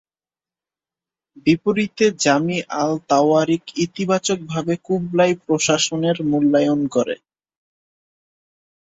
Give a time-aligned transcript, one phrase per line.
[1.45, 7.15] বিপরীতে, জামি আল-তওয়ারিক ইতিবাচকভাবে কুবলাই প্রশাসনের মূল্যায়ন করে।